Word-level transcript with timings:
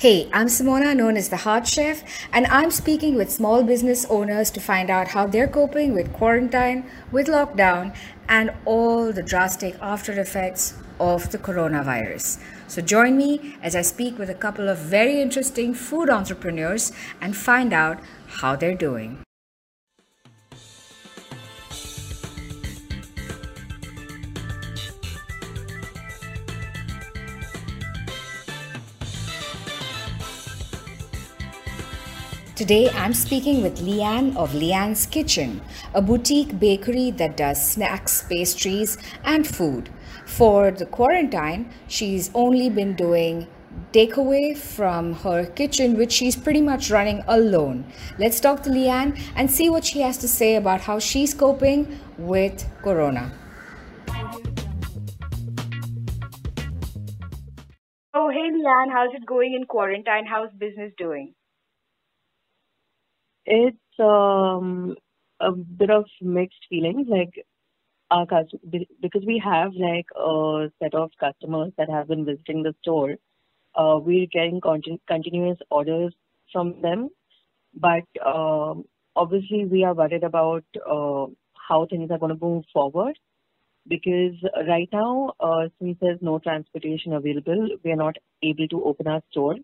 Hey, 0.00 0.30
I'm 0.32 0.46
Simona, 0.46 0.96
known 0.96 1.18
as 1.18 1.28
the 1.28 1.36
Heart 1.36 1.66
Chef, 1.66 2.02
and 2.32 2.46
I'm 2.46 2.70
speaking 2.70 3.16
with 3.16 3.30
small 3.30 3.62
business 3.62 4.06
owners 4.06 4.50
to 4.52 4.58
find 4.58 4.88
out 4.88 5.08
how 5.08 5.26
they're 5.26 5.46
coping 5.46 5.92
with 5.92 6.10
quarantine, 6.14 6.86
with 7.12 7.26
lockdown, 7.26 7.94
and 8.26 8.50
all 8.64 9.12
the 9.12 9.22
drastic 9.22 9.76
after 9.82 10.18
effects 10.18 10.72
of 10.98 11.30
the 11.32 11.36
coronavirus. 11.36 12.42
So 12.66 12.80
join 12.80 13.18
me 13.18 13.56
as 13.62 13.76
I 13.76 13.82
speak 13.82 14.18
with 14.18 14.30
a 14.30 14.40
couple 14.46 14.70
of 14.70 14.78
very 14.78 15.20
interesting 15.20 15.74
food 15.74 16.08
entrepreneurs 16.08 16.92
and 17.20 17.36
find 17.36 17.74
out 17.74 18.00
how 18.40 18.56
they're 18.56 18.74
doing. 18.74 19.22
Today 32.60 32.90
I'm 32.90 33.14
speaking 33.14 33.62
with 33.62 33.80
LeeAnne 33.80 34.36
of 34.36 34.52
LeeAnne's 34.52 35.06
Kitchen, 35.06 35.62
a 35.94 36.02
boutique 36.02 36.60
bakery 36.60 37.10
that 37.12 37.34
does 37.34 37.58
snacks, 37.66 38.22
pastries, 38.28 38.98
and 39.24 39.46
food. 39.46 39.88
For 40.26 40.70
the 40.70 40.84
quarantine, 40.84 41.70
she's 41.88 42.30
only 42.34 42.68
been 42.68 42.94
doing 42.96 43.46
takeaway 43.94 44.54
from 44.54 45.14
her 45.24 45.46
kitchen, 45.46 45.96
which 45.96 46.12
she's 46.12 46.36
pretty 46.36 46.60
much 46.60 46.90
running 46.90 47.24
alone. 47.28 47.86
Let's 48.18 48.40
talk 48.40 48.62
to 48.64 48.68
LeeAnne 48.68 49.18
and 49.36 49.50
see 49.50 49.70
what 49.70 49.86
she 49.86 50.00
has 50.00 50.18
to 50.18 50.28
say 50.28 50.56
about 50.56 50.82
how 50.82 50.98
she's 50.98 51.32
coping 51.32 51.98
with 52.18 52.68
Corona. 52.82 53.32
Oh, 58.12 58.28
hey 58.28 58.50
LeeAnne, 58.52 58.92
how's 58.92 59.14
it 59.14 59.24
going 59.24 59.54
in 59.54 59.64
quarantine? 59.64 60.26
How's 60.28 60.52
business 60.58 60.92
doing? 60.98 61.32
It's 63.46 63.76
um, 63.98 64.96
a 65.40 65.52
bit 65.52 65.90
of 65.90 66.04
mixed 66.20 66.66
feelings. 66.68 67.06
Like 67.08 67.44
our 68.10 68.26
customers, 68.26 68.86
because 69.00 69.22
we 69.26 69.40
have 69.44 69.72
like 69.74 70.06
a 70.16 70.70
set 70.82 70.94
of 70.94 71.10
customers 71.18 71.72
that 71.78 71.88
have 71.88 72.08
been 72.08 72.24
visiting 72.24 72.62
the 72.62 72.74
store. 72.82 73.16
Uh, 73.74 73.98
we're 74.02 74.26
getting 74.26 74.60
continu- 74.60 75.00
continuous 75.06 75.58
orders 75.70 76.12
from 76.52 76.82
them, 76.82 77.08
but 77.72 78.02
um, 78.26 78.84
obviously 79.14 79.64
we 79.64 79.84
are 79.84 79.94
worried 79.94 80.24
about 80.24 80.64
uh, 80.84 81.26
how 81.68 81.86
things 81.88 82.10
are 82.10 82.18
going 82.18 82.36
to 82.36 82.44
move 82.44 82.64
forward. 82.72 83.16
Because 83.86 84.34
right 84.68 84.88
now, 84.92 85.32
uh, 85.40 85.68
since 85.80 85.96
there's 86.00 86.18
no 86.20 86.38
transportation 86.38 87.12
available, 87.14 87.68
we 87.84 87.92
are 87.92 87.96
not 87.96 88.16
able 88.42 88.68
to 88.68 88.84
open 88.84 89.06
our 89.06 89.22
store, 89.30 89.56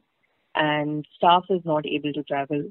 and 0.55 1.05
staff 1.17 1.45
is 1.51 1.61
not 1.65 1.85
able 1.85 2.13
to 2.13 2.23
travel. 2.23 2.63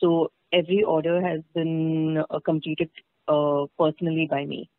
So 0.00 0.30
every 0.52 0.82
order 0.82 1.20
has 1.22 1.40
been 1.54 2.18
uh, 2.30 2.40
completed 2.40 2.90
uh, 3.28 3.66
personally 3.78 4.26
by 4.30 4.44
me. 4.44 4.70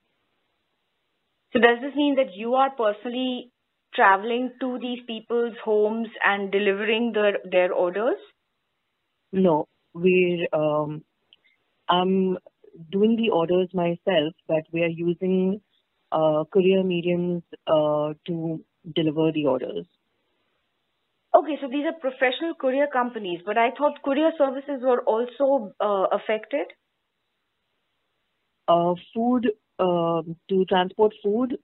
So 1.54 1.60
does 1.60 1.80
this 1.82 1.96
mean 1.96 2.16
that 2.16 2.34
you 2.36 2.56
are 2.56 2.72
personally 2.72 3.52
traveling 3.94 4.54
to 4.60 4.78
these 4.80 5.04
people's 5.06 5.56
homes 5.64 6.10
and 6.24 6.52
delivering 6.52 7.14
their 7.14 7.38
their 7.50 7.72
orders? 7.74 8.18
No, 9.32 9.68
we're 9.94 10.48
um, 10.54 11.04
I'm 11.90 12.38
doing 12.92 13.16
the 13.16 13.30
orders 13.32 13.70
myself, 13.74 14.34
but 14.48 14.64
we 14.72 14.84
are 14.84 14.88
using 14.88 15.62
uh, 16.12 16.46
courier 16.52 16.84
mediums 16.84 17.44
uh, 17.68 18.14
to 18.28 18.64
deliver 18.96 19.32
the 19.32 19.48
orders. 19.48 19.86
Okay, 21.36 21.58
so 21.62 21.68
these 21.68 21.86
are 21.86 21.94
professional 21.94 22.54
courier 22.54 22.88
companies, 22.94 23.42
but 23.46 23.58
I 23.58 23.72
thought 23.72 24.02
courier 24.04 24.32
services 24.38 24.82
were 24.84 25.02
also 25.02 25.74
uh, 25.80 26.06
affected. 26.12 26.68
Uh, 28.68 28.94
food 29.14 29.52
uh, 29.80 30.22
to 30.50 30.66
transport 30.66 31.14
food, 31.24 31.58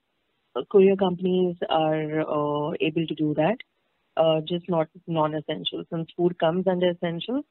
uh, 0.56 0.62
courier 0.72 0.96
companies 0.96 1.56
are 1.70 2.22
uh, 2.22 2.74
able 2.82 3.06
to 3.06 3.16
do 3.16 3.34
that. 3.36 3.58
Uh, 4.18 4.42
just 4.42 4.68
not 4.68 4.88
non-essential. 5.08 5.84
Since 5.92 6.10
food 6.18 6.38
comes 6.40 6.68
under 6.68 6.90
essential, 6.90 7.44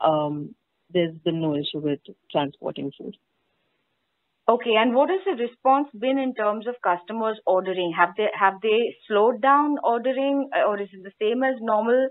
um, 0.00 0.54
there's 0.92 1.16
been 1.18 1.40
no 1.40 1.54
issue 1.54 1.80
with 1.80 2.00
transporting 2.32 2.90
food. 2.98 3.16
Okay. 4.48 4.74
And 4.76 4.94
what 4.94 5.10
has 5.10 5.20
the 5.24 5.36
response 5.42 5.88
been 5.98 6.18
in 6.18 6.34
terms 6.34 6.66
of 6.66 6.74
customers 6.82 7.38
ordering? 7.46 7.92
Have 7.96 8.14
they 8.16 8.28
have 8.34 8.54
they 8.62 8.96
slowed 9.06 9.40
down 9.42 9.76
ordering, 9.84 10.48
or 10.66 10.80
is 10.80 10.88
it 10.92 11.02
the 11.04 11.12
same 11.20 11.42
as 11.44 11.60
normal? 11.60 12.08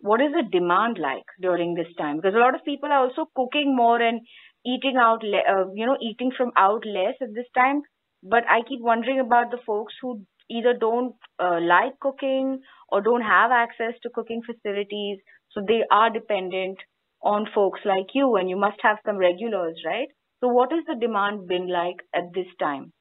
What 0.00 0.20
is 0.20 0.32
the 0.32 0.42
demand 0.44 0.98
like 0.98 1.24
during 1.40 1.74
this 1.74 1.92
time? 1.96 2.16
Because 2.16 2.34
a 2.34 2.38
lot 2.44 2.54
of 2.54 2.64
people 2.64 2.92
are 2.92 3.00
also 3.06 3.28
cooking 3.34 3.74
more 3.74 4.00
and 4.00 4.20
eating 4.64 4.96
out, 4.96 5.24
uh, 5.24 5.64
you 5.74 5.86
know, 5.86 5.96
eating 6.00 6.30
from 6.36 6.52
out 6.56 6.84
less 6.86 7.16
at 7.20 7.34
this 7.34 7.48
time. 7.56 7.82
But 8.22 8.44
I 8.48 8.60
keep 8.68 8.80
wondering 8.80 9.18
about 9.18 9.50
the 9.50 9.58
folks 9.66 9.94
who 10.00 10.22
either 10.50 10.74
don't 10.74 11.16
uh, 11.40 11.58
like 11.60 11.98
cooking 12.00 12.60
or 12.90 13.00
don't 13.00 13.22
have 13.22 13.50
access 13.50 13.94
to 14.02 14.10
cooking 14.10 14.42
facilities, 14.42 15.18
so 15.50 15.62
they 15.66 15.82
are 15.90 16.10
dependent 16.10 16.78
on 17.22 17.46
folks 17.54 17.80
like 17.84 18.14
you, 18.14 18.36
and 18.36 18.48
you 18.50 18.56
must 18.56 18.78
have 18.82 18.98
some 19.04 19.16
regulars, 19.16 19.82
right? 19.84 20.08
So 20.40 20.48
what 20.48 20.70
has 20.72 20.84
the 20.86 20.94
demand 20.94 21.48
been 21.48 21.68
like 21.68 21.96
at 22.14 22.32
this 22.34 22.46
time? 22.60 22.92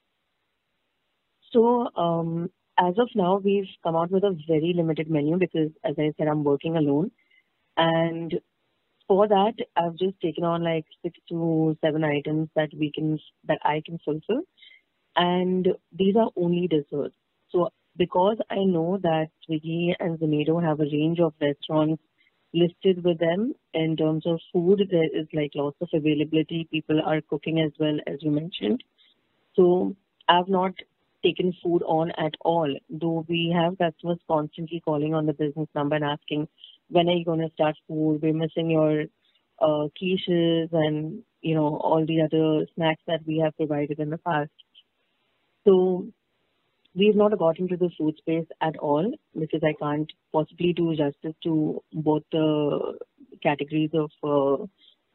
So 1.52 1.90
um, 1.96 2.50
as 2.80 2.96
of 2.98 3.10
now, 3.16 3.38
we've 3.38 3.70
come 3.84 3.96
out 3.96 4.12
with 4.12 4.24
a 4.24 4.38
very 4.48 4.74
limited 4.76 5.10
menu 5.10 5.38
because, 5.38 5.72
as 5.84 5.96
I 5.98 6.12
said, 6.18 6.28
I'm 6.28 6.44
working 6.44 6.76
alone, 6.76 7.12
and 7.78 8.34
for 9.08 9.28
that, 9.28 9.54
I've 9.76 9.96
just 9.98 10.20
taken 10.22 10.44
on 10.44 10.64
like 10.64 10.86
six 11.04 11.18
to 11.30 11.78
seven 11.84 12.04
items 12.04 12.50
that 12.56 12.70
we 12.78 12.92
can 12.92 13.20
that 13.46 13.60
I 13.64 13.82
can 13.86 14.00
fulfill, 14.04 14.42
and 15.16 15.68
these 15.92 16.16
are 16.16 16.32
only 16.36 16.68
desserts. 16.68 17.16
So 17.50 17.70
because 17.98 18.38
I 18.50 18.64
know 18.64 19.00
that 19.02 19.30
Swiggy 19.48 19.94
and 20.00 20.20
Zomato 20.20 20.62
have 20.64 20.80
a 20.80 20.84
range 20.84 21.20
of 21.20 21.34
restaurants 21.42 22.04
listed 22.54 23.04
with 23.04 23.20
them 23.20 23.54
in 23.74 23.96
terms 23.98 24.26
of 24.26 24.40
food. 24.54 24.88
There 24.90 25.04
is 25.04 25.28
like 25.34 25.52
lots 25.56 25.78
of 25.82 25.90
availability. 25.94 26.68
People 26.72 27.02
are 27.04 27.22
cooking 27.22 27.60
as 27.60 27.72
well, 27.80 27.98
as 28.08 28.18
you 28.22 28.32
mentioned. 28.32 28.84
So 29.56 29.96
I've 30.28 30.48
not 30.48 30.74
taken 31.24 31.54
food 31.64 31.84
on 31.84 32.12
at 32.12 32.36
all, 32.42 32.74
though 32.90 33.26
we 33.28 33.54
have 33.56 33.78
customers 33.78 34.20
constantly 34.28 34.80
calling 34.80 35.14
on 35.14 35.26
the 35.26 35.34
business 35.34 35.68
number 35.74 35.96
and 35.96 36.06
asking, 36.06 36.48
when 36.90 37.10
are 37.10 37.16
you 37.16 37.26
going 37.26 37.40
to 37.40 37.52
start 37.54 37.76
food? 37.88 38.22
We're 38.22 38.34
missing 38.34 38.70
your 38.70 39.06
uh, 39.60 39.88
quiches 40.00 40.72
and, 40.72 41.24
you 41.42 41.56
know, 41.56 41.78
all 41.78 42.06
the 42.06 42.22
other 42.22 42.68
snacks 42.76 43.02
that 43.08 43.26
we 43.26 43.40
have 43.40 43.58
provided 43.58 44.00
in 44.00 44.10
the 44.10 44.20
past. 44.20 44.52
So 45.66 46.08
we've 46.98 47.16
not 47.16 47.38
got 47.38 47.60
into 47.60 47.78
the 47.78 47.90
food 47.98 48.16
space 48.18 48.48
at 48.62 48.78
all 48.78 49.12
because 49.40 49.62
I 49.64 49.74
can't 49.80 50.12
possibly 50.34 50.74
do 50.74 50.96
justice 50.96 51.36
to 51.44 51.84
both 51.94 52.24
the 52.32 52.98
categories 53.44 53.92
of 53.94 54.10
uh, 54.24 54.66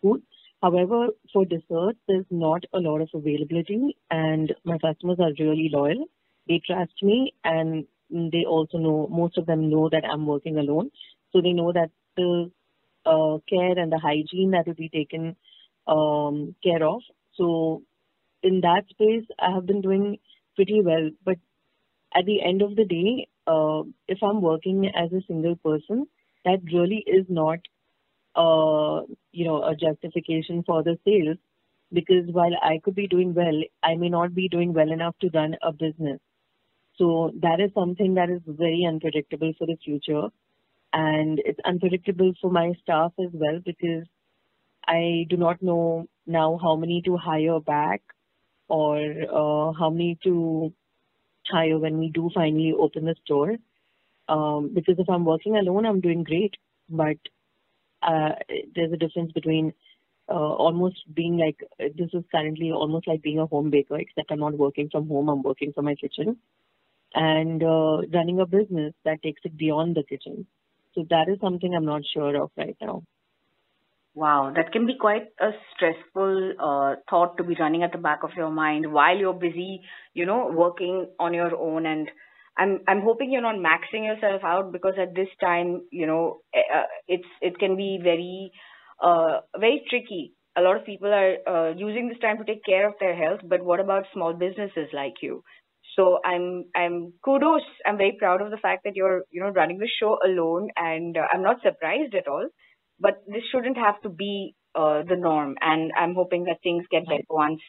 food. 0.00 0.22
However, 0.62 1.08
for 1.32 1.44
desserts, 1.44 1.98
there's 2.06 2.26
not 2.30 2.64
a 2.72 2.78
lot 2.78 3.00
of 3.00 3.08
availability, 3.12 3.96
and 4.10 4.54
my 4.64 4.78
customers 4.78 5.18
are 5.18 5.32
really 5.40 5.68
loyal. 5.72 6.04
They 6.48 6.60
trust 6.64 7.02
me, 7.02 7.34
and 7.42 7.84
they 8.10 8.44
also 8.46 8.78
know 8.78 9.08
most 9.10 9.38
of 9.38 9.46
them 9.46 9.68
know 9.68 9.88
that 9.90 10.04
I'm 10.04 10.24
working 10.26 10.58
alone, 10.58 10.90
so 11.32 11.40
they 11.40 11.52
know 11.52 11.72
that 11.72 11.90
the 12.16 12.50
uh, 13.04 13.38
care 13.48 13.76
and 13.76 13.90
the 13.90 13.98
hygiene 13.98 14.52
that 14.52 14.68
will 14.68 14.74
be 14.74 14.88
taken 14.88 15.34
um, 15.88 16.54
care 16.62 16.86
of. 16.86 17.00
So, 17.34 17.82
in 18.44 18.60
that 18.60 18.84
space, 18.90 19.24
I 19.40 19.50
have 19.52 19.66
been 19.66 19.80
doing 19.80 20.18
pretty 20.54 20.80
well. 20.80 21.10
But 21.24 21.38
at 22.14 22.26
the 22.26 22.42
end 22.42 22.62
of 22.62 22.76
the 22.76 22.84
day, 22.84 23.28
uh, 23.46 23.82
if 24.08 24.18
I'm 24.22 24.40
working 24.40 24.90
as 24.94 25.12
a 25.12 25.22
single 25.26 25.56
person, 25.56 26.06
that 26.44 26.60
really 26.72 27.04
is 27.06 27.26
not, 27.28 27.58
uh, 28.34 29.02
you 29.32 29.44
know, 29.44 29.62
a 29.62 29.74
justification 29.74 30.62
for 30.66 30.82
the 30.82 30.98
sales. 31.04 31.38
Because 31.92 32.26
while 32.32 32.54
I 32.62 32.80
could 32.82 32.94
be 32.94 33.06
doing 33.06 33.34
well, 33.34 33.62
I 33.82 33.96
may 33.96 34.08
not 34.08 34.34
be 34.34 34.48
doing 34.48 34.72
well 34.72 34.90
enough 34.90 35.14
to 35.20 35.30
run 35.34 35.56
a 35.62 35.72
business. 35.72 36.20
So 36.96 37.32
that 37.40 37.60
is 37.60 37.70
something 37.74 38.14
that 38.14 38.30
is 38.30 38.40
very 38.46 38.84
unpredictable 38.88 39.52
for 39.58 39.66
the 39.66 39.76
future. 39.84 40.28
And 40.92 41.40
it's 41.44 41.60
unpredictable 41.64 42.32
for 42.40 42.50
my 42.50 42.72
staff 42.82 43.12
as 43.18 43.30
well 43.32 43.60
because 43.64 44.06
I 44.86 45.26
do 45.28 45.36
not 45.36 45.62
know 45.62 46.06
now 46.26 46.58
how 46.62 46.76
many 46.76 47.02
to 47.02 47.16
hire 47.16 47.60
back 47.60 48.02
or 48.68 48.98
uh, 48.98 49.72
how 49.78 49.90
many 49.90 50.18
to 50.24 50.72
higher 51.50 51.78
when 51.78 51.98
we 51.98 52.10
do 52.10 52.30
finally 52.34 52.72
open 52.78 53.04
the 53.04 53.14
store. 53.24 53.56
Um, 54.28 54.70
because 54.72 54.96
if 54.98 55.08
I'm 55.08 55.24
working 55.24 55.56
alone, 55.56 55.86
I'm 55.86 56.00
doing 56.00 56.22
great. 56.22 56.54
But 56.88 57.16
uh, 58.02 58.30
there's 58.74 58.92
a 58.92 58.96
difference 58.96 59.32
between 59.32 59.72
uh, 60.28 60.34
almost 60.34 61.02
being 61.14 61.36
like 61.36 61.62
this 61.78 62.08
is 62.12 62.24
currently 62.30 62.70
almost 62.72 63.06
like 63.08 63.22
being 63.22 63.38
a 63.38 63.46
home 63.46 63.70
baker, 63.70 63.96
except 63.98 64.30
I'm 64.30 64.40
not 64.40 64.56
working 64.56 64.88
from 64.90 65.08
home. 65.08 65.28
I'm 65.28 65.42
working 65.42 65.72
from 65.72 65.86
my 65.86 65.94
kitchen 65.94 66.36
and 67.14 67.62
uh, 67.62 67.98
running 68.12 68.40
a 68.40 68.46
business 68.46 68.94
that 69.04 69.22
takes 69.22 69.42
it 69.44 69.56
beyond 69.56 69.96
the 69.96 70.02
kitchen. 70.02 70.46
So 70.94 71.06
that 71.10 71.28
is 71.28 71.38
something 71.40 71.74
I'm 71.74 71.84
not 71.84 72.02
sure 72.12 72.36
of 72.42 72.50
right 72.56 72.76
now. 72.80 73.02
Wow, 74.14 74.52
that 74.54 74.72
can 74.72 74.86
be 74.86 74.96
quite 75.00 75.28
a 75.40 75.52
stressful 75.74 76.52
uh, 76.60 76.96
thought 77.08 77.38
to 77.38 77.44
be 77.44 77.56
running 77.58 77.82
at 77.82 77.92
the 77.92 77.98
back 77.98 78.22
of 78.22 78.30
your 78.36 78.50
mind 78.50 78.92
while 78.92 79.16
you're 79.16 79.32
busy, 79.32 79.80
you 80.12 80.26
know, 80.26 80.48
working 80.52 81.06
on 81.18 81.32
your 81.32 81.56
own. 81.56 81.86
And 81.86 82.10
I'm 82.58 82.80
I'm 82.86 83.00
hoping 83.00 83.32
you're 83.32 83.40
not 83.40 83.56
maxing 83.56 84.04
yourself 84.04 84.42
out 84.44 84.70
because 84.70 84.94
at 85.00 85.14
this 85.14 85.28
time, 85.40 85.82
you 85.90 86.06
know, 86.06 86.40
eh, 86.54 86.60
uh, 86.74 86.84
it's 87.08 87.28
it 87.40 87.58
can 87.58 87.74
be 87.76 88.00
very 88.02 88.52
uh, 89.02 89.40
very 89.58 89.82
tricky. 89.88 90.34
A 90.56 90.60
lot 90.60 90.76
of 90.76 90.84
people 90.84 91.08
are 91.08 91.36
uh, 91.48 91.74
using 91.74 92.08
this 92.08 92.18
time 92.18 92.36
to 92.36 92.44
take 92.44 92.62
care 92.66 92.86
of 92.86 92.94
their 93.00 93.16
health, 93.16 93.40
but 93.44 93.64
what 93.64 93.80
about 93.80 94.04
small 94.12 94.34
businesses 94.34 94.88
like 94.92 95.22
you? 95.22 95.42
So 95.96 96.18
I'm 96.22 96.64
I'm 96.76 97.14
kudos. 97.24 97.62
I'm 97.86 97.96
very 97.96 98.16
proud 98.18 98.42
of 98.42 98.50
the 98.50 98.58
fact 98.58 98.84
that 98.84 98.94
you're 98.94 99.22
you 99.30 99.40
know 99.42 99.48
running 99.50 99.78
the 99.78 99.88
show 100.00 100.18
alone, 100.22 100.68
and 100.76 101.16
uh, 101.16 101.26
I'm 101.32 101.42
not 101.42 101.62
surprised 101.62 102.14
at 102.14 102.28
all 102.28 102.46
but 102.98 103.22
this 103.26 103.42
shouldn't 103.50 103.76
have 103.76 104.00
to 104.02 104.08
be 104.08 104.54
uh, 104.74 105.02
the 105.08 105.16
norm. 105.16 105.56
And 105.60 105.92
I'm 105.98 106.14
hoping 106.14 106.44
that 106.44 106.58
things 106.62 106.84
get 106.90 107.06
better 107.06 107.24
once 107.30 107.60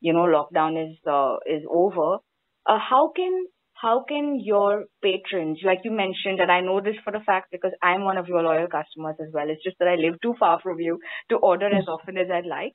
you 0.00 0.12
know 0.12 0.26
lockdown 0.36 0.72
is 0.84 0.96
uh, 1.06 1.36
is 1.46 1.62
over. 1.70 2.18
Uh, 2.66 2.78
how 2.78 3.12
can 3.16 3.46
how 3.74 4.04
can 4.08 4.40
your 4.40 4.84
patrons, 5.02 5.58
like 5.64 5.80
you 5.84 5.90
mentioned, 5.90 6.40
and 6.40 6.50
I 6.50 6.60
know 6.60 6.80
this 6.80 6.96
for 7.04 7.14
a 7.14 7.22
fact 7.22 7.50
because 7.50 7.72
I'm 7.82 8.04
one 8.04 8.16
of 8.16 8.28
your 8.28 8.42
loyal 8.42 8.68
customers 8.68 9.16
as 9.20 9.28
well. 9.32 9.50
It's 9.50 9.62
just 9.62 9.78
that 9.78 9.88
I 9.88 9.96
live 9.96 10.20
too 10.22 10.34
far 10.38 10.60
from 10.62 10.80
you 10.80 10.98
to 11.30 11.36
order 11.36 11.66
as 11.66 11.86
often 11.88 12.16
as 12.16 12.28
I'd 12.32 12.46
like. 12.46 12.72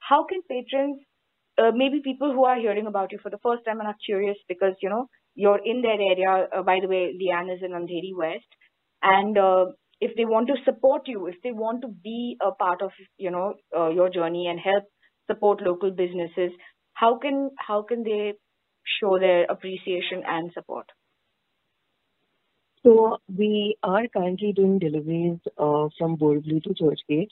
How 0.00 0.24
can 0.24 0.42
patrons, 0.48 1.00
uh, 1.58 1.70
maybe 1.74 2.00
people 2.02 2.32
who 2.32 2.44
are 2.44 2.56
hearing 2.58 2.86
about 2.86 3.12
you 3.12 3.18
for 3.22 3.30
the 3.30 3.38
first 3.42 3.64
time 3.64 3.78
and 3.78 3.88
are 3.88 3.96
curious 4.04 4.36
because 4.48 4.74
you 4.82 4.90
know 4.90 5.06
you're 5.34 5.60
in 5.64 5.82
their 5.82 6.00
area. 6.10 6.48
Uh, 6.54 6.62
by 6.62 6.78
the 6.82 6.88
way, 6.88 7.14
LeeAnne 7.20 7.54
is 7.54 7.62
in 7.62 7.72
Andheri 7.72 8.14
West, 8.16 8.50
and 9.02 9.38
uh, 9.38 9.66
if 10.00 10.16
they 10.16 10.24
want 10.24 10.48
to 10.48 10.54
support 10.64 11.02
you, 11.06 11.26
if 11.26 11.36
they 11.42 11.52
want 11.52 11.82
to 11.82 11.88
be 11.88 12.36
a 12.40 12.52
part 12.52 12.82
of 12.82 12.90
you 13.18 13.30
know 13.30 13.54
uh, 13.76 13.88
your 13.88 14.08
journey 14.08 14.46
and 14.46 14.58
help 14.58 14.84
support 15.26 15.62
local 15.62 15.90
businesses, 15.90 16.52
how 16.94 17.18
can 17.18 17.50
how 17.58 17.82
can 17.82 18.02
they 18.02 18.34
show 19.00 19.18
their 19.18 19.44
appreciation 19.44 20.22
and 20.26 20.50
support? 20.52 20.86
So 22.82 23.18
we 23.36 23.76
are 23.82 24.06
currently 24.08 24.52
doing 24.52 24.78
deliveries 24.78 25.38
uh, 25.58 25.88
from 25.98 26.16
Borivali 26.16 26.62
to 26.64 26.70
Churchgate. 26.70 27.28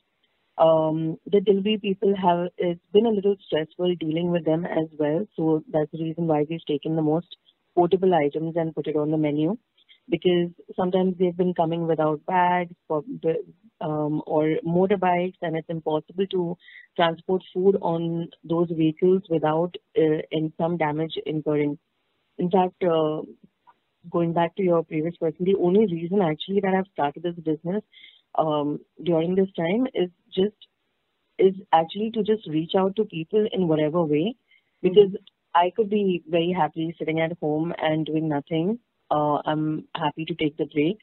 Um, 0.58 1.18
the 1.24 1.40
delivery 1.40 1.78
people 1.80 2.14
have 2.20 2.48
it's 2.58 2.80
been 2.92 3.06
a 3.06 3.10
little 3.10 3.36
stressful 3.46 3.94
dealing 3.98 4.30
with 4.30 4.44
them 4.44 4.66
as 4.66 4.88
well. 4.98 5.26
So 5.36 5.62
that's 5.72 5.90
the 5.92 6.02
reason 6.02 6.26
why 6.26 6.44
we've 6.48 6.66
taken 6.66 6.96
the 6.96 7.02
most 7.02 7.34
portable 7.74 8.12
items 8.14 8.56
and 8.56 8.74
put 8.74 8.88
it 8.88 8.96
on 8.96 9.10
the 9.10 9.16
menu 9.16 9.56
because 10.08 10.50
sometimes 10.76 11.14
they've 11.18 11.36
been 11.36 11.54
coming 11.54 11.86
without 11.86 12.24
bags 12.26 12.74
or, 12.88 13.02
um, 13.80 14.22
or 14.26 14.56
motorbikes, 14.66 15.36
and 15.42 15.56
it's 15.56 15.68
impossible 15.68 16.26
to 16.30 16.56
transport 16.96 17.42
food 17.54 17.76
on 17.80 18.28
those 18.44 18.68
vehicles 18.70 19.22
without 19.28 19.74
uh, 19.96 20.22
in 20.30 20.52
some 20.58 20.76
damage 20.76 21.14
incurring. 21.26 21.78
In 22.38 22.50
fact, 22.50 22.82
uh, 22.82 23.22
going 24.10 24.32
back 24.32 24.56
to 24.56 24.62
your 24.62 24.82
previous 24.82 25.16
question, 25.16 25.44
the 25.44 25.56
only 25.60 25.86
reason 25.86 26.22
actually 26.22 26.60
that 26.60 26.74
I've 26.74 26.92
started 26.92 27.22
this 27.22 27.34
business 27.34 27.82
um, 28.36 28.80
during 29.02 29.34
this 29.34 29.48
time 29.56 29.86
is 29.94 30.10
just 30.34 30.56
is 31.38 31.54
actually 31.72 32.10
to 32.12 32.22
just 32.22 32.48
reach 32.48 32.72
out 32.76 32.96
to 32.96 33.04
people 33.04 33.46
in 33.52 33.68
whatever 33.68 34.02
way 34.02 34.34
because 34.82 35.10
mm-hmm. 35.10 35.24
I 35.54 35.70
could 35.74 35.88
be 35.88 36.22
very 36.28 36.52
happy 36.52 36.94
sitting 36.98 37.20
at 37.20 37.36
home 37.40 37.72
and 37.78 38.04
doing 38.04 38.28
nothing 38.28 38.80
uh, 39.10 39.38
I'm 39.44 39.84
happy 39.94 40.24
to 40.26 40.34
take 40.34 40.56
the 40.56 40.66
break. 40.66 40.98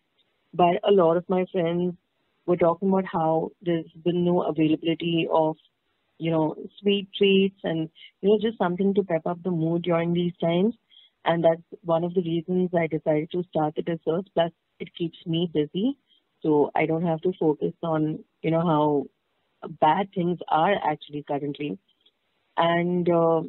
But 0.54 0.80
a 0.88 0.92
lot 0.92 1.18
of 1.18 1.28
my 1.30 1.46
friends 1.52 1.96
were 2.46 2.58
talking 2.58 2.90
about 2.90 3.06
how 3.06 3.52
there's 3.62 3.92
been 4.04 4.24
no 4.26 4.44
availability 4.44 5.28
of, 5.32 5.58
you 6.18 6.32
know, 6.32 6.56
sweet 6.80 7.10
treats 7.18 7.60
and, 7.64 7.90
you 8.22 8.30
know, 8.30 8.40
just 8.42 8.58
something 8.58 8.94
to 8.94 9.04
pep 9.04 9.24
up 9.26 9.42
the 9.44 9.52
mood 9.52 9.84
during 9.84 10.14
these 10.14 10.34
times. 10.42 10.76
And 11.26 11.44
that's 11.44 11.62
one 11.84 12.04
of 12.04 12.14
the 12.14 12.22
reasons 12.22 12.70
I 12.78 12.88
decided 12.88 13.32
to 13.32 13.44
start 13.50 13.76
the 13.76 13.82
desserts. 13.82 14.30
Plus, 14.34 14.52
it 14.80 14.94
keeps 14.96 15.18
me 15.26 15.50
busy. 15.54 15.98
So 16.42 16.72
I 16.76 16.86
don't 16.86 17.06
have 17.06 17.22
to 17.22 17.34
focus 17.40 17.74
on, 17.84 18.24
you 18.44 18.52
know, 18.52 18.62
how 18.62 19.06
bad 19.82 20.10
things 20.14 20.40
are 20.48 20.76
actually 20.76 21.24
currently. 21.28 21.80
And 22.58 23.10
uh, 23.10 23.42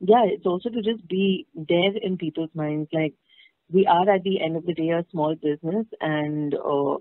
yeah, 0.00 0.24
it's 0.26 0.46
also 0.46 0.70
to 0.70 0.82
just 0.82 1.06
be 1.08 1.46
there 1.54 1.96
in 2.00 2.16
people's 2.18 2.50
minds. 2.54 2.88
Like, 2.92 3.14
we 3.70 3.86
are 3.86 4.08
at 4.08 4.22
the 4.22 4.40
end 4.40 4.56
of 4.56 4.64
the 4.64 4.74
day 4.74 4.90
a 4.90 5.04
small 5.10 5.34
business 5.34 5.86
and 6.00 6.54
uh, 6.54 6.96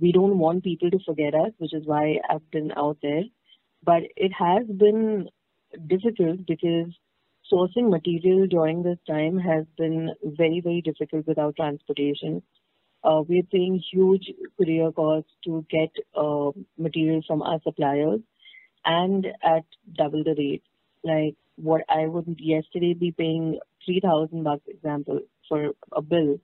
we 0.00 0.12
don't 0.12 0.38
want 0.38 0.64
people 0.64 0.90
to 0.90 0.98
forget 1.06 1.34
us, 1.34 1.52
which 1.58 1.74
is 1.74 1.86
why 1.86 2.18
I've 2.28 2.50
been 2.50 2.72
out 2.76 2.98
there. 3.02 3.22
But 3.84 4.02
it 4.16 4.32
has 4.32 4.66
been 4.66 5.28
difficult 5.86 6.46
because 6.46 6.92
sourcing 7.52 7.90
material 7.90 8.46
during 8.46 8.82
this 8.82 8.98
time 9.06 9.38
has 9.38 9.64
been 9.78 10.10
very, 10.24 10.60
very 10.60 10.80
difficult 10.80 11.26
without 11.26 11.56
transportation. 11.56 12.42
Uh, 13.04 13.22
we're 13.26 13.42
paying 13.44 13.80
huge 13.92 14.32
courier 14.58 14.90
costs 14.92 15.30
to 15.44 15.64
get 15.70 15.90
uh, 16.16 16.50
material 16.78 17.20
from 17.26 17.42
our 17.42 17.60
suppliers 17.62 18.20
and 18.84 19.26
at 19.42 19.64
double 19.96 20.24
the 20.24 20.34
rate. 20.36 20.62
Like 21.04 21.36
what 21.56 21.82
I 21.88 22.06
would 22.06 22.36
yesterday 22.38 22.94
be 22.94 23.12
paying 23.12 23.60
3000 23.84 24.42
bucks, 24.42 24.62
example, 24.66 25.20
for 25.48 25.72
a 25.92 26.02
bill 26.02 26.38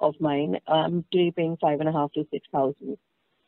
of 0.00 0.14
mine, 0.20 0.58
I'm 0.68 1.04
today 1.12 1.32
paying 1.34 1.56
five 1.60 1.80
and 1.80 1.88
a 1.88 1.92
half 1.92 2.12
to 2.12 2.26
six 2.30 2.46
thousand. 2.52 2.98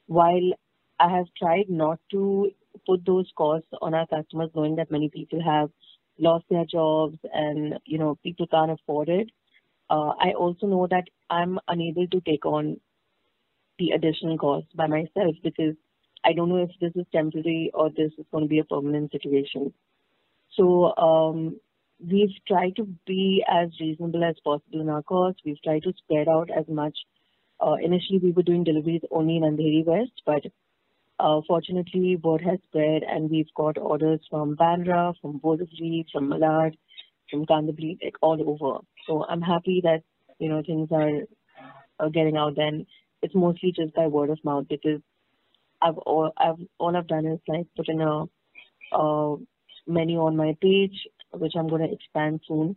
While 0.07 0.53
I 0.99 1.11
have 1.11 1.27
tried 1.39 1.69
not 1.69 2.01
to 2.11 2.51
put 2.87 3.05
those 3.05 3.31
costs 3.37 3.69
on 3.83 3.95
our 3.95 4.07
customers, 4.07 4.51
knowing 4.55 4.77
that 4.77 4.91
many 4.91 5.09
people 5.09 5.43
have 5.45 5.71
lost 6.19 6.45
their 6.51 6.65
jobs 6.65 7.19
and 7.33 7.79
you 7.85 7.99
know 7.99 8.17
people 8.23 8.47
can't 8.47 8.71
afford 8.71 9.09
it. 9.09 9.31
Uh, 9.91 10.13
I 10.21 10.33
also 10.37 10.67
know 10.67 10.87
that 10.91 11.05
I'm 11.31 11.59
unable 11.69 12.07
to 12.09 12.21
take 12.21 12.45
on 12.45 12.81
the 13.79 13.91
additional 13.91 14.37
cost 14.37 14.67
by 14.77 14.87
myself 14.87 15.37
because 15.43 15.75
I 16.25 16.33
don't 16.33 16.49
know 16.49 16.63
if 16.63 16.71
this 16.81 16.93
is 16.97 17.07
temporary 17.13 17.71
or 17.73 17.91
this 17.91 18.13
is 18.19 18.27
going 18.33 18.45
to 18.45 18.49
be 18.49 18.59
a 18.59 18.65
permanent 18.65 19.13
situation. 19.13 19.73
So 20.57 20.97
um, 20.97 21.61
we've 22.05 22.35
tried 22.47 22.77
to 22.77 22.89
be 23.07 23.45
as 23.49 23.69
reasonable 23.81 24.25
as 24.25 24.37
possible 24.45 24.81
in 24.81 24.89
our 24.89 25.03
costs. 25.03 25.41
We've 25.45 25.63
tried 25.63 25.83
to 25.85 25.93
spread 25.97 26.29
out 26.29 26.51
as 26.51 26.65
much. 26.69 26.97
Uh, 27.61 27.75
initially, 27.83 28.19
we 28.19 28.33
were 28.33 28.43
doing 28.43 28.65
deliveries 28.65 29.03
only 29.11 29.37
in 29.37 29.43
Andheri 29.43 29.85
West, 29.85 30.23
but 30.25 30.43
uh, 31.19 31.41
fortunately, 31.47 32.17
word 32.17 32.41
has 32.43 32.61
spread 32.69 33.03
and 33.03 33.29
we've 33.29 33.53
got 33.57 33.77
orders 33.79 34.21
from 34.31 34.57
Bandra, 34.57 35.15
from 35.21 35.41
Borivali, 35.41 36.05
from 36.13 36.29
Malad, 36.29 36.75
from 37.29 37.45
Kandivali, 37.47 37.99
like 38.03 38.15
all 38.21 38.41
over. 38.41 38.79
So 39.07 39.25
I'm 39.29 39.43
happy 39.43 39.81
that, 39.83 40.03
you 40.39 40.49
know, 40.49 40.63
things 40.65 40.89
are, 40.93 41.23
are 41.99 42.11
getting 42.11 42.37
out 42.37 42.55
then. 42.55 42.87
It's 43.21 43.35
mostly 43.35 43.73
just 43.73 43.95
by 43.95 44.07
word 44.07 44.31
of 44.31 44.39
mouth 44.45 44.67
because 44.69 45.01
I've 45.83 45.99
all, 45.99 46.33
I've, 46.37 46.65
all 46.79 46.97
I've 46.97 47.09
done 47.09 47.27
is 47.27 47.41
like 47.49 47.67
put 47.77 47.89
in 47.89 48.01
a, 48.01 48.25
a 48.97 49.37
menu 49.89 50.21
on 50.21 50.37
my 50.37 50.57
page 50.61 50.95
which 51.33 51.53
I'm 51.57 51.69
going 51.69 51.87
to 51.87 51.93
expand 51.93 52.41
soon. 52.47 52.77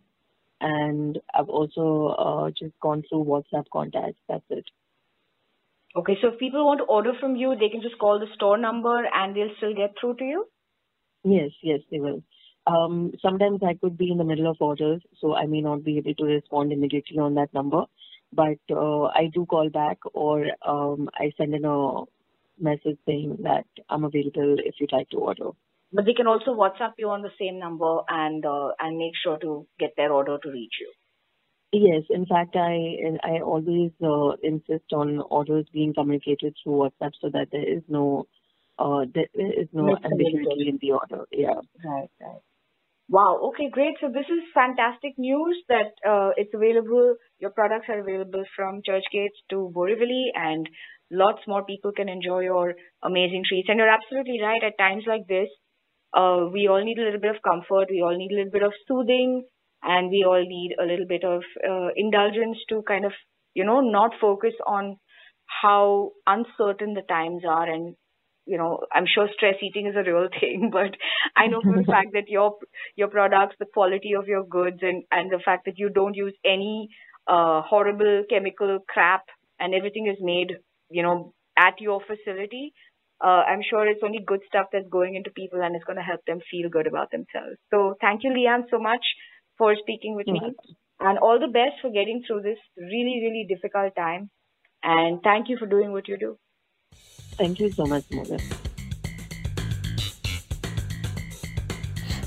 And 0.60 1.18
I've 1.34 1.48
also 1.48 2.14
uh, 2.18 2.50
just 2.50 2.78
gone 2.80 3.02
through 3.08 3.24
WhatsApp 3.24 3.64
contacts. 3.72 4.18
That's 4.28 4.44
it. 4.50 4.64
Okay, 5.94 6.16
so 6.22 6.28
if 6.28 6.38
people 6.38 6.64
want 6.64 6.78
to 6.78 6.84
order 6.84 7.12
from 7.20 7.36
you, 7.36 7.54
they 7.58 7.68
can 7.68 7.82
just 7.82 7.98
call 7.98 8.18
the 8.18 8.26
store 8.34 8.56
number 8.56 9.04
and 9.12 9.36
they'll 9.36 9.54
still 9.58 9.74
get 9.74 9.94
through 10.00 10.14
to 10.16 10.24
you? 10.24 10.46
Yes, 11.24 11.50
yes, 11.62 11.80
they 11.90 12.00
will. 12.00 12.22
Um, 12.66 13.12
sometimes 13.20 13.60
I 13.62 13.74
could 13.74 13.98
be 13.98 14.10
in 14.10 14.18
the 14.18 14.24
middle 14.24 14.50
of 14.50 14.56
orders, 14.60 15.02
so 15.20 15.34
I 15.34 15.46
may 15.46 15.60
not 15.60 15.84
be 15.84 15.98
able 15.98 16.14
to 16.14 16.24
respond 16.24 16.72
immediately 16.72 17.18
on 17.18 17.34
that 17.34 17.52
number. 17.52 17.84
But 18.32 18.58
uh, 18.70 19.04
I 19.06 19.28
do 19.32 19.44
call 19.44 19.68
back 19.68 19.98
or 20.14 20.46
um, 20.66 21.10
I 21.14 21.32
send 21.36 21.54
in 21.54 21.64
a 21.64 22.02
message 22.58 22.98
saying 23.04 23.38
that 23.42 23.66
I'm 23.90 24.04
available 24.04 24.56
if 24.58 24.76
you'd 24.78 24.92
like 24.92 25.10
to 25.10 25.18
order. 25.18 25.50
But 25.92 26.06
they 26.06 26.14
can 26.14 26.26
also 26.26 26.52
WhatsApp 26.52 26.92
you 26.98 27.10
on 27.10 27.22
the 27.22 27.30
same 27.38 27.58
number 27.58 28.00
and 28.08 28.44
uh, 28.44 28.70
and 28.80 28.96
make 28.96 29.12
sure 29.22 29.38
to 29.38 29.66
get 29.78 29.90
their 29.96 30.12
order 30.12 30.38
to 30.42 30.50
reach 30.50 30.74
you. 30.80 30.90
Yes, 31.72 32.02
in 32.10 32.26
fact, 32.26 32.54
I 32.54 32.96
I 33.22 33.40
always 33.40 33.92
uh, 34.02 34.32
insist 34.42 34.92
on 34.92 35.20
orders 35.30 35.66
being 35.72 35.94
communicated 35.94 36.54
through 36.62 36.74
WhatsApp 36.74 37.12
so 37.20 37.30
that 37.30 37.48
there 37.50 37.66
is 37.66 37.82
no 37.88 38.26
uh, 38.78 39.04
there 39.14 39.28
is 39.34 39.68
no 39.72 39.96
ambiguity 40.04 40.68
in 40.68 40.78
the 40.80 40.92
order. 40.92 41.24
Yeah. 41.30 41.60
Right. 41.84 42.10
Right. 42.20 42.42
Wow. 43.08 43.40
Okay. 43.48 43.68
Great. 43.70 43.96
So 44.00 44.08
this 44.08 44.26
is 44.28 44.42
fantastic 44.54 45.18
news 45.18 45.56
that 45.68 45.92
uh, 46.08 46.30
it's 46.36 46.54
available. 46.54 47.16
Your 47.38 47.50
products 47.50 47.86
are 47.88 48.00
available 48.00 48.44
from 48.56 48.82
Churchgate 48.88 49.36
to 49.50 49.72
Borivali, 49.74 50.26
and 50.34 50.68
lots 51.10 51.40
more 51.46 51.64
people 51.64 51.92
can 51.92 52.08
enjoy 52.08 52.40
your 52.40 52.74
amazing 53.02 53.44
treats. 53.48 53.68
And 53.68 53.78
you're 53.78 53.88
absolutely 53.88 54.40
right. 54.42 54.62
At 54.62 54.78
times 54.78 55.04
like 55.06 55.26
this, 55.26 55.48
uh, 56.14 56.46
we 56.52 56.68
all 56.68 56.84
need 56.84 56.98
a 56.98 57.04
little 57.04 57.20
bit 57.20 57.34
of 57.34 57.42
comfort. 57.42 57.88
We 57.90 58.02
all 58.02 58.16
need 58.16 58.32
a 58.32 58.36
little 58.36 58.52
bit 58.52 58.62
of 58.62 58.72
soothing, 58.86 59.44
and 59.82 60.10
we 60.10 60.24
all 60.26 60.42
need 60.42 60.74
a 60.80 60.84
little 60.84 61.06
bit 61.06 61.24
of 61.24 61.42
uh, 61.68 61.88
indulgence 61.96 62.58
to 62.68 62.82
kind 62.82 63.04
of, 63.04 63.12
you 63.54 63.64
know, 63.64 63.80
not 63.80 64.12
focus 64.20 64.54
on 64.66 64.98
how 65.62 66.12
uncertain 66.26 66.94
the 66.94 67.02
times 67.02 67.42
are 67.48 67.68
and 67.70 67.94
you 68.46 68.58
know 68.58 68.80
i'm 68.92 69.04
sure 69.06 69.28
stress 69.34 69.54
eating 69.62 69.86
is 69.86 69.94
a 69.96 70.10
real 70.10 70.28
thing 70.40 70.70
but 70.72 70.96
i 71.36 71.46
know 71.46 71.60
for 71.62 71.76
the 71.76 71.84
fact 71.94 72.12
that 72.12 72.28
your 72.28 72.56
your 72.96 73.08
products 73.08 73.56
the 73.58 73.66
quality 73.72 74.14
of 74.18 74.26
your 74.26 74.44
goods 74.44 74.78
and 74.82 75.04
and 75.10 75.30
the 75.30 75.40
fact 75.44 75.64
that 75.66 75.78
you 75.78 75.88
don't 75.88 76.14
use 76.14 76.34
any 76.44 76.88
uh, 77.28 77.62
horrible 77.62 78.24
chemical 78.28 78.78
crap 78.88 79.24
and 79.60 79.74
everything 79.74 80.08
is 80.08 80.18
made 80.20 80.56
you 80.90 81.02
know 81.02 81.32
at 81.56 81.80
your 81.80 82.00
facility 82.06 82.72
uh, 83.22 83.42
i'm 83.50 83.62
sure 83.68 83.86
it's 83.86 84.02
only 84.04 84.20
good 84.26 84.40
stuff 84.46 84.66
that's 84.72 84.88
going 84.90 85.14
into 85.14 85.30
people 85.30 85.60
and 85.62 85.76
it's 85.76 85.84
going 85.84 85.96
to 85.96 86.02
help 86.02 86.20
them 86.26 86.40
feel 86.50 86.68
good 86.68 86.86
about 86.86 87.10
themselves. 87.10 87.56
So 87.70 87.94
thank 88.00 88.24
you 88.24 88.30
LeeAnne 88.30 88.64
so 88.70 88.78
much 88.78 89.04
for 89.58 89.74
speaking 89.76 90.16
with 90.16 90.26
me. 90.26 90.40
And 91.00 91.18
all 91.18 91.38
the 91.40 91.48
best 91.48 91.80
for 91.80 91.90
getting 91.90 92.22
through 92.26 92.42
this 92.42 92.58
really 92.76 93.20
really 93.24 93.46
difficult 93.48 93.94
time. 93.96 94.30
And 94.82 95.20
thank 95.22 95.48
you 95.48 95.56
for 95.56 95.66
doing 95.66 95.92
what 95.92 96.08
you 96.08 96.18
do. 96.18 96.36
Thank 97.38 97.60
you 97.60 97.70
so 97.70 97.86
much, 97.86 98.04
Mother. 98.10 98.38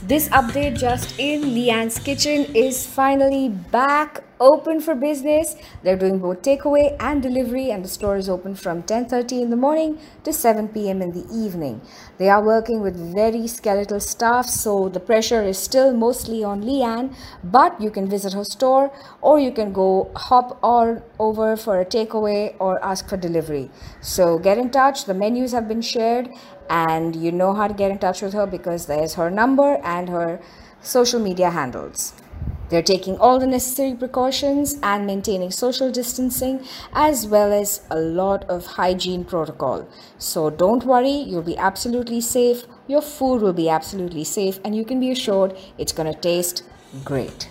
This 0.07 0.29
update 0.29 0.77
just 0.77 1.19
in 1.19 1.41
LeeAnne's 1.41 1.97
Kitchen 1.97 2.55
is 2.55 2.85
finally 2.85 3.49
back 3.49 4.23
open 4.39 4.81
for 4.81 4.95
business. 4.95 5.55
They're 5.83 5.97
doing 5.97 6.19
both 6.19 6.41
takeaway 6.41 6.95
and 6.99 7.21
delivery 7.21 7.71
and 7.71 7.83
the 7.83 7.89
store 7.89 8.17
is 8.17 8.29
open 8.29 8.55
from 8.55 8.83
10:30 8.83 9.41
in 9.41 9.49
the 9.49 9.55
morning 9.55 9.99
to 10.23 10.33
7 10.33 10.67
p.m. 10.69 11.01
in 11.01 11.11
the 11.11 11.25
evening. 11.33 11.81
They 12.17 12.29
are 12.29 12.43
working 12.43 12.81
with 12.81 12.95
very 13.15 13.47
skeletal 13.47 13.99
staff 13.99 14.47
so 14.47 14.89
the 14.89 14.99
pressure 14.99 15.43
is 15.43 15.57
still 15.57 15.93
mostly 15.93 16.43
on 16.43 16.63
LeeAnne, 16.63 17.13
but 17.43 17.79
you 17.79 17.91
can 17.91 18.09
visit 18.09 18.33
her 18.33 18.43
store 18.43 18.91
or 19.21 19.39
you 19.39 19.51
can 19.51 19.71
go 19.71 20.11
hop 20.15 20.57
all 20.61 21.01
over 21.19 21.55
for 21.55 21.79
a 21.79 21.85
takeaway 21.85 22.55
or 22.59 22.83
ask 22.83 23.07
for 23.07 23.17
delivery. 23.17 23.69
So 24.01 24.37
get 24.39 24.57
in 24.57 24.69
touch. 24.69 25.05
The 25.05 25.13
menus 25.13 25.51
have 25.51 25.67
been 25.67 25.81
shared 25.81 26.29
and 26.69 27.15
you 27.15 27.31
know 27.31 27.53
how 27.53 27.67
to 27.67 27.73
get 27.73 27.91
in 27.91 27.99
touch 27.99 28.21
with 28.21 28.33
her 28.33 28.45
because 28.45 28.87
there's 28.87 29.15
her 29.15 29.29
number 29.29 29.75
and 29.83 30.09
her 30.09 30.39
social 30.81 31.19
media 31.19 31.49
handles. 31.49 32.13
They're 32.69 32.81
taking 32.81 33.17
all 33.17 33.39
the 33.39 33.47
necessary 33.47 33.93
precautions 33.93 34.77
and 34.81 35.05
maintaining 35.05 35.51
social 35.51 35.91
distancing 35.91 36.65
as 36.93 37.27
well 37.27 37.53
as 37.53 37.81
a 37.91 37.99
lot 37.99 38.43
of 38.45 38.65
hygiene 38.65 39.23
protocol. 39.23 39.87
So 40.17 40.49
don't 40.49 40.83
worry, 40.83 41.11
you'll 41.11 41.43
be 41.43 41.57
absolutely 41.57 42.21
safe. 42.21 42.63
Your 42.87 43.01
food 43.01 43.41
will 43.41 43.53
be 43.53 43.69
absolutely 43.69 44.23
safe, 44.23 44.59
and 44.63 44.75
you 44.75 44.85
can 44.85 44.99
be 44.99 45.11
assured 45.11 45.57
it's 45.77 45.93
going 45.93 46.11
to 46.11 46.19
taste 46.19 46.63
great. 47.03 47.49